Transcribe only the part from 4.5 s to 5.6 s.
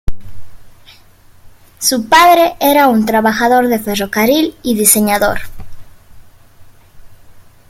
y diseñador.